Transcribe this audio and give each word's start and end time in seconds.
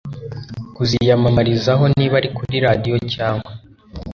kuziyamamarizaho 0.75 1.83
niba 1.97 2.13
ari 2.19 2.29
kuri 2.37 2.55
radiyo 2.65 2.95
cyangwa 3.13 3.51